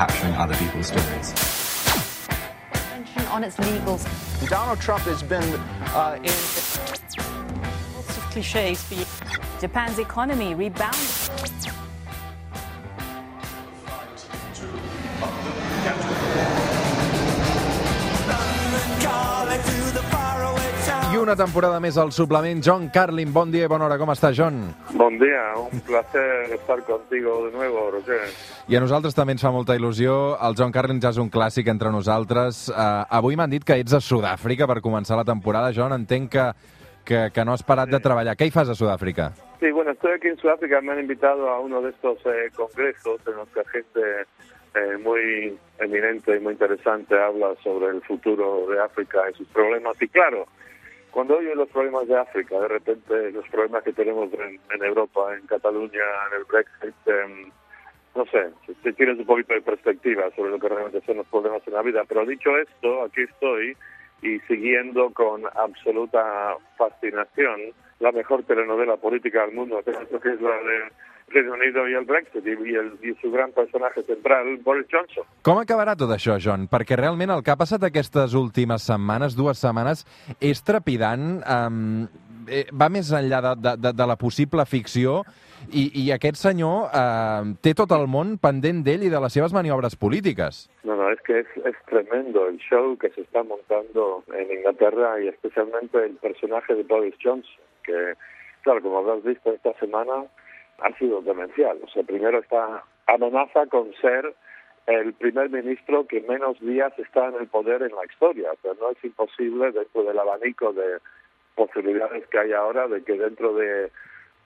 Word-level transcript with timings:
capturing 0.00 0.34
other 0.36 0.56
people's 0.56 0.86
stories. 0.86 1.34
On 3.28 3.44
its 3.44 3.56
legals. 3.58 4.02
Donald 4.48 4.80
Trump 4.80 5.02
has 5.02 5.22
been 5.22 5.44
uh, 5.94 6.16
in. 6.16 6.32
Lots 7.94 8.16
of 8.16 8.22
cliches. 8.30 8.78
Japan's 9.60 9.98
economy 9.98 10.54
rebounded. 10.54 11.00
Una 21.30 21.44
temporada 21.44 21.78
més 21.78 21.94
al 21.94 22.10
suplement. 22.10 22.58
John 22.58 22.88
Carlin, 22.90 23.28
bon 23.30 23.52
dia 23.52 23.68
i 23.68 23.70
bona 23.70 23.84
hora. 23.86 23.96
Com 24.00 24.10
està, 24.10 24.32
John? 24.34 24.56
Bon 24.98 25.14
dia, 25.20 25.42
un 25.60 25.82
placer 25.86 26.56
estar 26.56 26.80
contigo 26.82 27.36
de 27.44 27.52
nuevo, 27.54 27.84
Roger. 27.92 28.18
I 28.66 28.74
a 28.74 28.80
nosaltres 28.82 29.14
també 29.14 29.36
ens 29.36 29.44
fa 29.44 29.52
molta 29.54 29.76
il·lusió. 29.78 30.34
El 30.42 30.58
John 30.58 30.74
Carlin 30.74 30.98
ja 30.98 31.12
és 31.14 31.20
un 31.22 31.30
clàssic 31.30 31.70
entre 31.70 31.92
nosaltres. 31.94 32.64
Uh, 32.72 33.06
avui 33.20 33.38
m'han 33.38 33.54
dit 33.54 33.62
que 33.62 33.78
ets 33.78 33.94
a 33.94 34.02
Sud-àfrica 34.02 34.66
per 34.66 34.80
començar 34.82 35.20
la 35.20 35.26
temporada. 35.28 35.70
John, 35.76 35.94
entenc 35.94 36.32
que, 36.34 36.50
que, 37.06 37.22
que 37.30 37.46
no 37.46 37.54
has 37.54 37.62
parat 37.62 37.94
de 37.94 38.02
treballar. 38.02 38.34
¿Qué 38.34 38.50
hi 38.50 38.54
fas 38.56 38.66
a 38.66 38.74
Sudàfrica? 38.74 39.30
Sí, 39.60 39.70
bueno, 39.70 39.92
estoy 39.94 40.18
aquí 40.18 40.34
en 40.34 40.38
Sudáfrica. 40.42 40.80
Me 40.80 40.98
han 40.98 41.06
invitado 41.06 41.48
a 41.48 41.60
uno 41.60 41.80
de 41.80 41.90
estos 41.90 42.18
eh, 42.26 42.50
congresos 42.56 43.22
en 43.28 43.36
los 43.36 43.48
que 43.50 43.62
gente 43.70 44.02
eh, 44.74 44.98
muy 44.98 45.56
eminente 45.78 46.34
y 46.34 46.40
muy 46.40 46.54
interesante 46.54 47.14
habla 47.14 47.54
sobre 47.62 47.94
el 47.94 48.02
futuro 48.02 48.66
de 48.66 48.82
África 48.82 49.30
y 49.30 49.36
sus 49.36 49.46
problemas. 49.48 49.94
Y 50.02 50.08
claro, 50.08 50.48
cuando 51.10 51.38
oye 51.38 51.54
los 51.54 51.68
problemas 51.68 52.06
de 52.08 52.18
África, 52.18 52.58
de 52.58 52.68
repente 52.68 53.32
los 53.32 53.46
problemas 53.48 53.82
que 53.82 53.92
tenemos 53.92 54.32
en, 54.34 54.60
en 54.74 54.84
Europa, 54.84 55.34
en 55.34 55.46
Cataluña, 55.46 56.02
en 56.30 56.38
el 56.38 56.44
Brexit, 56.44 56.94
eh, 57.06 57.50
no 58.14 58.24
sé, 58.26 58.50
si 58.82 58.92
tienes 58.92 59.18
un 59.18 59.26
poquito 59.26 59.54
de 59.54 59.62
perspectiva 59.62 60.30
sobre 60.34 60.50
lo 60.50 60.58
que 60.58 60.68
realmente 60.68 61.00
son 61.06 61.18
los 61.18 61.26
problemas 61.28 61.62
en 61.66 61.74
la 61.74 61.82
vida. 61.82 62.02
Pero 62.08 62.26
dicho 62.26 62.56
esto, 62.56 63.04
aquí 63.04 63.22
estoy 63.22 63.76
y 64.22 64.38
siguiendo 64.40 65.10
con 65.10 65.42
absoluta 65.54 66.56
fascinación 66.76 67.72
la 68.00 68.12
mejor 68.12 68.42
telenovela 68.44 68.96
política 68.96 69.46
del 69.46 69.54
mundo, 69.54 69.82
que 69.84 69.90
es 69.90 70.40
la 70.40 70.56
de 70.56 70.90
Reino 71.30 71.54
Unido 71.56 71.86
i 71.88 71.96
el 71.98 72.06
Brexit 72.08 72.46
i, 72.46 72.56
i, 72.72 72.76
el, 72.80 72.94
i 73.06 73.14
su 73.20 73.30
gran 73.32 73.52
personatge 73.56 74.02
central, 74.08 74.56
Boris 74.64 74.88
Johnson. 74.92 75.28
Com 75.46 75.60
acabarà 75.62 75.96
tot 75.98 76.10
això, 76.14 76.38
John? 76.42 76.66
Perquè 76.70 76.98
realment 76.98 77.34
el 77.34 77.44
que 77.46 77.54
ha 77.54 77.60
passat 77.60 77.84
aquestes 77.86 78.34
últimes 78.38 78.86
setmanes, 78.86 79.38
dues 79.38 79.62
setmanes, 79.62 80.04
és 80.40 80.64
trepidant, 80.66 81.38
um, 81.44 82.08
va 82.74 82.88
més 82.90 83.12
enllà 83.14 83.40
de, 83.44 83.54
de, 83.62 83.76
de, 83.78 83.92
de 83.94 84.06
la 84.08 84.16
possible 84.18 84.64
ficció 84.66 85.20
i, 85.70 85.84
i 86.02 86.04
aquest 86.14 86.40
senyor 86.40 86.90
eh, 86.96 87.52
té 87.62 87.74
tot 87.78 87.92
el 87.94 88.06
món 88.10 88.36
pendent 88.42 88.82
d'ell 88.86 89.04
i 89.06 89.12
de 89.12 89.20
les 89.22 89.36
seves 89.36 89.54
maniobres 89.54 89.96
polítiques. 90.00 90.64
No, 90.84 90.96
no, 90.96 91.10
es 91.12 91.20
que 91.26 91.40
es, 91.40 91.50
es 91.68 91.76
tremendo 91.90 92.46
el 92.48 92.58
show 92.64 92.96
que 92.98 93.10
se 93.10 93.22
está 93.22 93.42
montando 93.42 94.24
en 94.34 94.50
Inglaterra 94.58 95.20
y 95.20 95.28
especialmente 95.28 96.04
el 96.04 96.16
personaje 96.16 96.74
de 96.74 96.82
Boris 96.84 97.14
Johnson, 97.22 97.60
que, 97.84 98.14
claro, 98.62 98.82
como 98.82 98.98
habrás 98.98 99.22
visto 99.22 99.52
esta 99.52 99.74
semana, 99.78 100.24
ha 100.82 100.96
sido 100.98 101.20
demencial. 101.22 101.78
O 101.82 101.88
sea, 101.88 102.02
primero 102.02 102.38
está 102.38 102.84
amenaza 103.06 103.66
con 103.66 103.92
ser 103.94 104.34
el 104.86 105.12
primer 105.14 105.50
ministro 105.50 106.06
que 106.06 106.20
menos 106.22 106.58
días 106.60 106.92
está 106.98 107.28
en 107.28 107.36
el 107.36 107.48
poder 107.48 107.82
en 107.82 107.94
la 107.94 108.04
historia. 108.04 108.50
O 108.62 108.74
no 108.74 108.90
es 108.90 109.04
imposible 109.04 109.72
dentro 109.72 110.04
del 110.04 110.18
abanico 110.18 110.72
de 110.72 110.98
posibilidades 111.54 112.26
que 112.28 112.38
hay 112.38 112.52
ahora 112.52 112.88
de 112.88 113.02
que 113.02 113.14
dentro 113.14 113.54
de 113.54 113.90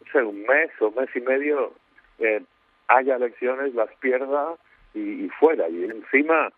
no 0.00 0.12
sé, 0.12 0.22
un 0.22 0.42
mes 0.42 0.70
o 0.80 0.90
mes 0.90 1.08
y 1.14 1.20
medio 1.20 1.72
eh, 2.18 2.42
haya 2.88 3.16
elecciones, 3.16 3.74
las 3.74 3.90
pierda 3.96 4.54
y, 4.94 5.24
y 5.24 5.28
fuera. 5.28 5.68
Y 5.68 5.84
encima, 5.84 6.52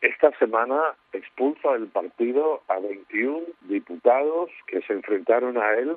esta 0.00 0.30
semana 0.38 0.94
expulsa 1.12 1.72
del 1.72 1.88
partido 1.88 2.62
a 2.68 2.78
21 2.78 3.42
diputados 3.62 4.50
que 4.66 4.82
se 4.82 4.92
enfrentaron 4.92 5.56
a 5.58 5.72
él 5.72 5.96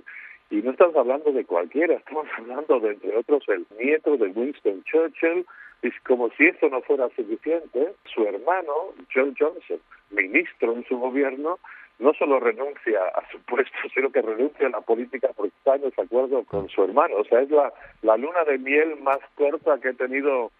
y 0.50 0.58
no 0.58 0.72
estamos 0.72 0.96
hablando 0.96 1.32
de 1.32 1.46
cualquiera, 1.46 1.96
estamos 1.96 2.28
hablando 2.38 2.80
de, 2.80 2.92
entre 2.92 3.18
otros, 3.18 3.44
el 3.50 3.66
nieto 3.80 4.16
de 4.18 4.28
Winston 4.28 4.84
Churchill. 4.84 5.46
Es 5.82 5.94
como 6.08 6.30
si 6.32 6.48
eso 6.48 6.70
no 6.70 6.82
fuera 6.82 7.08
suficiente, 7.10 7.94
su 8.06 8.24
hermano, 8.24 8.74
John 9.14 9.36
Johnson, 9.38 9.80
ministro 10.10 10.74
en 10.74 10.84
su 10.86 10.98
gobierno, 10.98 11.60
no 12.00 12.14
solo 12.14 12.40
renuncia 12.40 13.00
a 13.14 13.30
su 13.32 13.40
puesto, 13.48 13.78
sino 13.94 14.10
que 14.10 14.22
renuncia 14.22 14.68
a 14.68 14.72
la 14.72 14.82
política 14.82 15.30
porque 15.36 15.54
está 15.58 15.76
en 15.76 15.82
desacuerdo 15.82 16.44
con 16.46 16.70
su 16.70 16.84
hermano. 16.84 17.18
O 17.18 17.26
sea, 17.26 17.42
es 17.42 17.52
la, 17.52 17.72
la 18.02 18.18
luna 18.18 18.44
de 18.46 18.58
miel 18.58 18.96
más 19.02 19.20
corta 19.36 19.80
que 19.80 19.90
ha 19.90 19.94
tenido, 19.94 20.52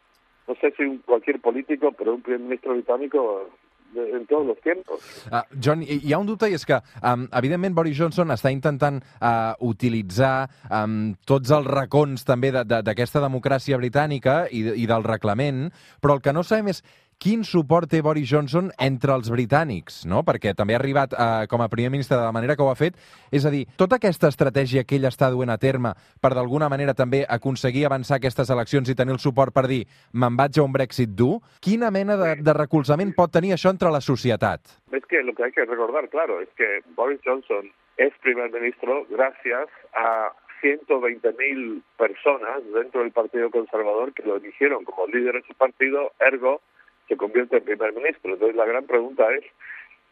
no 0.48 0.56
sé 0.56 0.72
si 0.72 0.84
un, 0.84 1.00
cualquier 1.00 1.40
político, 1.40 1.94
pero 1.98 2.14
un 2.14 2.22
primer 2.22 2.42
ministro 2.42 2.74
británico 2.74 3.50
en 3.96 4.26
tots 4.30 4.52
els 4.52 4.62
temps. 4.66 5.08
Uh, 5.32 5.42
John, 5.64 5.84
hi 5.84 6.14
ha 6.14 6.20
un 6.22 6.28
dubte 6.28 6.50
i 6.50 6.58
és 6.58 6.66
que, 6.68 6.80
um, 7.02 7.28
evidentment, 7.40 7.76
Boris 7.78 7.98
Johnson 7.98 8.34
està 8.36 8.52
intentant 8.54 9.00
uh, 9.00 9.54
utilitzar 9.68 10.48
um, 10.70 11.16
tots 11.28 11.54
els 11.56 11.68
racons 11.68 12.26
també 12.28 12.52
d'aquesta 12.52 13.20
de, 13.20 13.24
de, 13.24 13.28
democràcia 13.28 13.80
britànica 13.80 14.40
i, 14.52 14.64
i 14.84 14.88
del 14.90 15.06
reglament, 15.08 15.68
però 16.02 16.18
el 16.18 16.24
que 16.26 16.36
no 16.36 16.46
sabem 16.48 16.74
és 16.74 16.84
quin 17.18 17.44
suport 17.44 17.90
té 17.90 18.02
Boris 18.06 18.30
Johnson 18.30 18.70
entre 18.84 19.16
els 19.18 19.30
britànics, 19.34 20.04
no? 20.10 20.22
Perquè 20.28 20.54
també 20.58 20.76
ha 20.76 20.80
arribat 20.82 21.14
eh, 21.14 21.48
com 21.50 21.64
a 21.64 21.70
primer 21.72 21.92
ministre 21.94 22.18
de 22.18 22.24
la 22.24 22.34
manera 22.36 22.56
que 22.56 22.64
ho 22.64 22.70
ha 22.70 22.78
fet. 22.78 22.98
És 23.34 23.46
a 23.46 23.52
dir, 23.54 23.66
tota 23.80 23.98
aquesta 23.98 24.30
estratègia 24.30 24.86
que 24.86 24.98
ell 25.00 25.10
està 25.10 25.32
duent 25.34 25.52
a 25.54 25.58
terme 25.58 25.94
per 26.22 26.34
d'alguna 26.38 26.70
manera 26.70 26.94
també 26.98 27.24
aconseguir 27.28 27.88
avançar 27.88 28.20
aquestes 28.20 28.54
eleccions 28.54 28.90
i 28.90 28.96
tenir 28.96 29.18
el 29.18 29.24
suport 29.24 29.56
per 29.56 29.66
dir 29.68 29.84
me'n 30.14 30.38
vaig 30.38 30.60
a 30.60 30.66
un 30.66 30.74
Brexit 30.74 31.16
dur, 31.18 31.40
quina 31.62 31.92
mena 31.92 32.18
de, 32.22 32.36
de 32.46 32.58
recolzament 32.58 33.16
pot 33.18 33.34
tenir 33.34 33.56
això 33.56 33.74
entre 33.74 33.92
la 33.94 34.02
societat? 34.02 34.78
Es 34.94 35.06
que 35.06 35.24
lo 35.24 35.34
que 35.34 35.44
hay 35.44 35.52
que 35.52 35.66
recordar, 35.66 36.10
claro, 36.10 36.42
es 36.42 36.50
que 36.56 36.82
Boris 36.96 37.22
Johnson 37.26 37.72
es 37.98 38.14
primer 38.22 38.52
ministro 38.52 39.06
gracias 39.10 39.68
a 39.94 40.32
120.000 40.62 41.82
personas 41.98 42.62
dentro 42.74 43.02
del 43.02 43.12
Partido 43.12 43.50
Conservador 43.52 44.14
que 44.14 44.24
lo 44.24 44.38
eligieron 44.38 44.86
como 44.86 45.08
líder 45.08 45.36
en 45.38 45.44
su 45.44 45.54
partido, 45.54 46.12
ergo 46.20 46.62
se 47.08 47.18
convierte 47.18 47.58
en 47.58 47.64
primer 47.64 47.94
ministro. 47.94 48.34
Entonces 48.34 48.56
la 48.56 48.66
gran 48.66 48.86
pregunta 48.86 49.28
es 49.34 49.44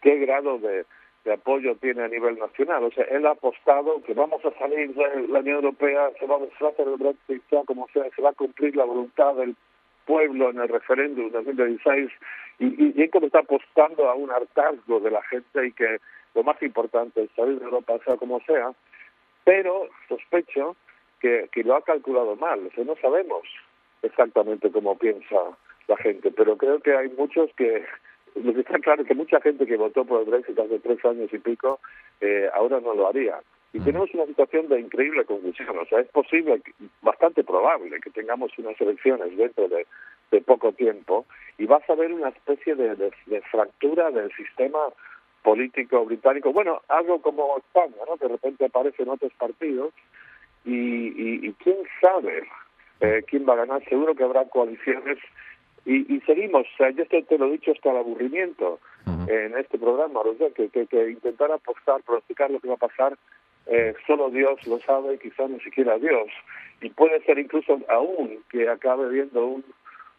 qué 0.02 0.18
grado 0.18 0.60
de, 0.60 0.86
apoyo 1.32 1.76
tiene 1.76 2.04
a 2.04 2.08
nivel 2.08 2.38
nacional. 2.38 2.84
O 2.84 2.92
sea, 2.92 3.06
él 3.06 3.26
ha 3.26 3.32
apostado 3.32 4.02
que 4.04 4.14
vamos 4.14 4.44
a 4.46 4.52
salir 4.60 4.94
de 4.94 5.28
la 5.28 5.40
Unión 5.40 5.58
Europea, 5.58 6.12
se 6.20 6.26
va, 6.28 6.36
a 6.36 6.68
hacer 6.70 6.88
el 6.88 6.98
Brexit, 6.98 7.42
sea 7.50 7.64
como 7.66 7.88
sea, 7.94 8.04
se 8.16 8.22
va 8.22 8.30
a 8.30 8.34
cumplir 8.34 8.76
la 8.76 8.86
voluntad 8.86 9.34
del 9.36 9.56
pueblo 10.06 10.52
en 10.52 10.60
el 10.60 10.70
referéndum 10.70 11.32
de 11.32 11.42
2016 11.42 12.12
y, 12.60 12.66
y, 12.66 13.04
y 13.04 13.10
como 13.10 13.26
está 13.26 13.40
apostando 13.40 14.08
a 14.08 14.14
un 14.14 14.30
hartazgo 14.30 15.00
de 15.00 15.10
la 15.10 15.24
gente 15.24 15.66
y 15.66 15.72
que 15.72 15.98
lo 16.36 16.44
más 16.44 16.62
importante 16.62 17.24
es 17.24 17.32
salir 17.36 17.58
de 17.58 17.66
Europa, 17.66 17.98
sea 18.06 18.18
como 18.18 18.40
sea, 18.42 18.74
pero 19.44 19.88
sospecho 20.08 20.76
que, 21.20 21.50
que 21.52 21.64
lo 21.64 21.76
ha 21.76 21.82
calculado 21.82 22.36
mal. 22.36 22.68
O 22.68 22.72
sea, 22.72 22.84
no 22.84 22.96
sabemos 22.98 23.42
exactamente 24.04 24.72
cómo 24.72 24.98
piensa 24.98 25.38
la 25.88 25.98
gente, 25.98 26.32
pero 26.32 26.58
creo 26.58 26.80
que 26.80 26.96
hay 26.96 27.10
muchos 27.10 27.52
que, 27.56 27.86
lo 28.36 28.54
que 28.54 28.62
está 28.62 28.80
claro 28.80 29.02
es 29.02 29.08
que 29.08 29.16
mucha 29.16 29.40
gente 29.42 29.66
que 29.66 29.78
votó 29.78 30.06
por 30.06 30.22
el 30.22 30.30
Brexit 30.30 30.58
hace 30.60 30.80
tres 30.80 31.04
años 31.06 31.32
y 31.34 31.40
pico, 31.40 31.80
eh, 32.22 32.50
ahora 32.54 32.80
no 32.80 32.94
lo 32.94 33.08
haría. 33.08 33.40
Y 33.74 33.80
tenemos 33.82 34.14
una 34.14 34.26
situación 34.26 34.70
de 34.70 34.80
increíble 34.80 35.26
confusión, 35.26 35.78
o 35.78 35.86
sea, 35.86 36.00
es 36.00 36.08
posible, 36.08 36.62
bastante 37.02 37.44
probable, 37.44 38.00
que 38.00 38.10
tengamos 38.10 38.58
unas 38.58 38.80
elecciones 38.80 39.36
dentro 39.36 39.68
de, 39.68 39.86
de 40.32 40.42
poco 40.42 40.72
tiempo 40.72 41.26
y 41.58 41.66
vas 41.66 41.88
a 41.90 41.96
ver 41.96 42.14
una 42.14 42.30
especie 42.30 42.76
de, 42.76 42.96
de, 42.96 43.12
de 43.26 43.42
fractura 43.42 44.12
del 44.12 44.32
sistema 44.34 44.80
político 45.44 46.06
británico, 46.06 46.54
bueno, 46.54 46.82
algo 46.88 47.22
como 47.22 47.58
España, 47.58 47.98
¿no? 48.10 48.16
De 48.16 48.28
repente 48.30 48.66
aparecen 48.66 49.10
otros 49.10 49.34
partidos 49.34 49.94
y, 50.64 50.72
y, 50.74 51.48
y 51.48 51.54
quién 51.54 51.78
sabe 52.02 52.48
eh, 53.02 53.24
quién 53.28 53.48
va 53.48 53.54
a 53.54 53.58
ganar. 53.58 53.84
Seguro 53.90 54.16
que 54.16 54.24
habrá 54.24 54.46
coaliciones 54.46 55.18
y, 55.86 56.16
y 56.16 56.20
seguimos. 56.22 56.66
O 56.74 56.78
sea, 56.78 56.90
yo 56.92 57.04
esto 57.04 57.22
te 57.24 57.38
lo 57.38 57.48
he 57.48 57.52
dicho 57.52 57.72
hasta 57.72 57.92
el 57.92 57.98
aburrimiento 57.98 58.80
uh 59.06 59.10
-huh. 59.10 59.30
en 59.30 59.58
este 59.58 59.78
programa, 59.78 60.20
o 60.22 60.36
sea, 60.36 60.50
que, 60.50 60.70
que, 60.70 60.88
que 60.88 61.12
intentar 61.12 61.52
apostar, 61.52 62.02
pronosticar 62.04 62.52
lo 62.52 62.60
que 62.60 62.68
va 62.68 62.76
a 62.76 62.88
pasar, 62.88 63.18
eh, 63.68 63.94
solo 64.06 64.30
Dios 64.30 64.66
lo 64.68 64.80
sabe, 64.80 65.18
quizás 65.18 65.50
ni 65.50 65.60
siquiera 65.60 65.98
Dios. 65.98 66.30
Y 66.82 66.90
puede 66.90 67.22
ser 67.26 67.40
incluso 67.40 67.80
aún 67.90 68.44
que 68.50 68.70
acabe 68.70 69.10
viendo 69.10 69.46
un, 69.46 69.64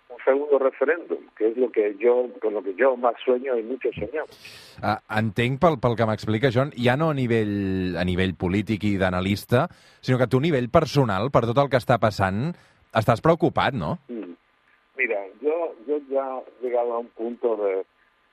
un 0.08 0.18
segundo 0.24 0.58
referèndum, 0.58 1.18
que 1.36 1.48
és 1.50 1.56
lo 1.56 1.70
que 1.70 1.96
jo, 2.00 2.30
con 2.40 2.54
lo 2.54 2.62
que 2.62 2.74
jo 2.78 2.96
más 2.96 3.14
sueño 3.24 3.56
i 3.58 3.62
muchos 3.62 3.94
soñamos. 3.94 4.38
Uh, 4.78 4.98
entenc 5.18 5.58
pel, 5.60 5.78
pel 5.82 5.96
que 5.98 6.06
m'explica, 6.06 6.50
John, 6.54 6.70
ja 6.78 6.96
no 6.96 7.10
a 7.10 7.16
nivell, 7.16 7.96
a 7.98 8.04
nivell 8.06 8.36
polític 8.38 8.86
i 8.86 8.96
d'analista, 9.00 9.66
sinó 10.00 10.18
que 10.18 10.30
tu 10.30 10.38
a 10.38 10.46
nivell 10.46 10.70
personal, 10.70 11.30
per 11.34 11.46
tot 11.50 11.58
el 11.58 11.70
que 11.72 11.80
està 11.82 11.98
passant, 11.98 12.54
estàs 12.94 13.22
preocupat, 13.24 13.74
no? 13.74 13.96
Mm. 14.08 14.36
Mira, 14.96 15.25
yo, 15.86 15.98
ya 16.08 16.40
he 16.40 16.64
llegado 16.64 16.94
a 16.94 16.98
un 16.98 17.08
punto 17.08 17.56
de, 17.56 17.84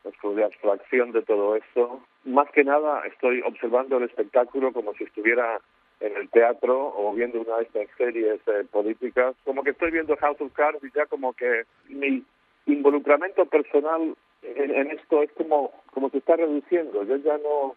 de 0.03 0.44
abstracción 0.44 1.11
de 1.11 1.21
todo 1.21 1.55
esto. 1.55 2.01
Más 2.25 2.50
que 2.51 2.63
nada 2.63 3.01
estoy 3.05 3.41
observando 3.41 3.97
el 3.97 4.03
espectáculo 4.03 4.71
como 4.73 4.94
si 4.94 5.03
estuviera 5.03 5.59
en 6.00 6.17
el 6.17 6.29
teatro 6.29 6.94
o 6.95 7.13
viendo 7.13 7.41
una 7.41 7.57
de 7.57 7.63
estas 7.63 7.88
series 7.97 8.39
eh, 8.47 8.65
políticas, 8.71 9.35
como 9.45 9.63
que 9.63 9.69
estoy 9.69 9.91
viendo 9.91 10.17
House 10.17 10.41
of 10.41 10.51
Cards 10.53 10.83
y 10.83 10.91
ya 10.94 11.05
como 11.05 11.33
que 11.33 11.63
mi 11.88 12.23
involucramiento 12.65 13.45
personal 13.45 14.15
en, 14.41 14.75
en, 14.75 14.91
esto 14.91 15.23
es 15.23 15.31
como, 15.33 15.71
como 15.94 16.09
se 16.09 16.17
está 16.17 16.35
reduciendo. 16.35 17.03
Yo 17.03 17.15
ya 17.17 17.38
no, 17.38 17.75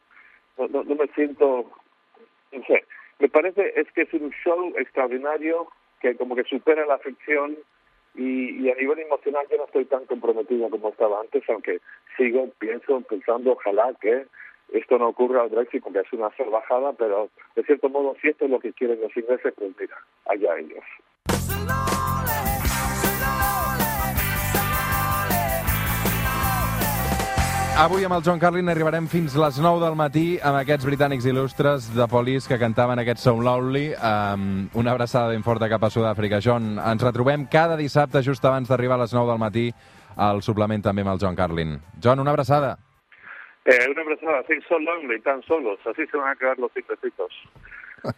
no, 0.68 0.82
no 0.82 0.94
me 0.96 1.06
siento, 1.08 1.70
no 2.52 2.64
sé, 2.66 2.84
me 3.18 3.28
parece 3.28 3.72
es 3.76 3.90
que 3.92 4.02
es 4.02 4.12
un 4.12 4.30
show 4.44 4.72
extraordinario 4.76 5.68
que 6.00 6.16
como 6.16 6.34
que 6.34 6.44
supera 6.44 6.84
la 6.86 6.98
ficción 6.98 7.56
y, 8.16 8.64
y, 8.64 8.70
a 8.70 8.74
nivel 8.74 8.98
emocional 9.00 9.46
yo 9.50 9.58
no 9.58 9.64
estoy 9.64 9.84
tan 9.84 10.04
comprometido 10.06 10.68
como 10.70 10.88
estaba 10.88 11.20
antes, 11.20 11.42
aunque 11.48 11.80
sigo, 12.16 12.48
pienso, 12.58 13.00
pensando, 13.02 13.52
ojalá 13.52 13.92
que 14.00 14.26
esto 14.72 14.98
no 14.98 15.08
ocurra 15.08 15.42
al 15.42 15.50
Brexit 15.50 15.82
porque 15.82 16.00
es 16.00 16.12
una 16.12 16.30
salvajada, 16.36 16.92
pero 16.94 17.28
de 17.54 17.62
cierto 17.62 17.88
modo 17.88 18.16
si 18.20 18.28
esto 18.28 18.46
es 18.46 18.50
lo 18.50 18.60
que 18.60 18.72
quieren 18.72 19.00
los 19.00 19.16
ingleses, 19.16 19.52
pues 19.56 19.70
mira, 19.78 19.96
allá 20.26 20.58
ellos. 20.58 20.84
Avui 27.76 28.06
amb 28.06 28.14
el 28.16 28.22
John 28.24 28.38
Carlin 28.40 28.70
arribarem 28.72 29.04
fins 29.04 29.34
les 29.36 29.58
9 29.60 29.82
del 29.82 29.96
matí 30.00 30.38
amb 30.40 30.56
aquests 30.62 30.86
britànics 30.88 31.26
il·lustres 31.28 31.90
de 31.92 32.06
Polis 32.08 32.46
que 32.48 32.56
cantaven 32.56 33.02
aquest 33.02 33.20
So 33.20 33.34
Lonely. 33.36 33.90
Um, 34.00 34.46
una 34.80 34.94
abraçada 34.94 35.34
ben 35.34 35.44
forta 35.44 35.68
cap 35.68 35.84
a 35.84 35.90
Sud-àfrica. 35.92 36.40
John, 36.40 36.78
ens 36.80 37.04
retrobem 37.04 37.44
cada 37.52 37.76
dissabte 37.76 38.22
just 38.24 38.48
abans 38.48 38.72
d'arribar 38.72 38.96
a 38.96 39.02
les 39.02 39.12
9 39.12 39.28
del 39.28 39.42
matí 39.44 39.66
al 40.16 40.40
suplement 40.40 40.86
també 40.88 41.04
amb 41.04 41.12
el 41.12 41.20
John 41.20 41.36
Carlin. 41.36 41.76
John, 42.00 42.24
una 42.24 42.32
abraçada. 42.32 42.78
Eh, 43.66 43.84
una 43.92 44.08
abraçada, 44.08 44.40
sí, 44.48 44.56
So 44.70 44.78
Lonely, 44.80 45.20
tan 45.20 45.42
solos. 45.42 45.78
Así 45.84 46.06
se 46.06 46.16
van 46.16 46.32
a 46.32 46.36
quedar 46.36 46.58
los 46.58 46.72
cinco 46.72 46.94